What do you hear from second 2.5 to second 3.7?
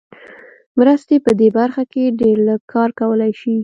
کار کولای شي.